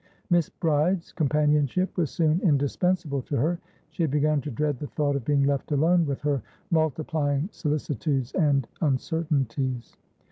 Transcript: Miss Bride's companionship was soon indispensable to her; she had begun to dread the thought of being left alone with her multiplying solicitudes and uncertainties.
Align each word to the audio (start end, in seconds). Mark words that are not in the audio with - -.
Miss 0.31 0.49
Bride's 0.49 1.11
companionship 1.11 1.95
was 1.95 2.09
soon 2.09 2.39
indispensable 2.41 3.21
to 3.21 3.37
her; 3.37 3.59
she 3.91 4.01
had 4.01 4.09
begun 4.09 4.41
to 4.41 4.49
dread 4.49 4.79
the 4.79 4.87
thought 4.87 5.15
of 5.15 5.23
being 5.23 5.43
left 5.43 5.71
alone 5.71 6.07
with 6.07 6.21
her 6.21 6.41
multiplying 6.71 7.49
solicitudes 7.51 8.31
and 8.33 8.67
uncertainties. 8.81 9.95